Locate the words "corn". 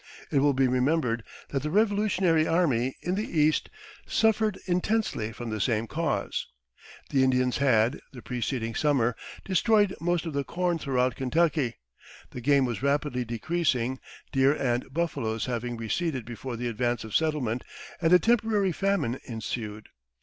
10.43-10.79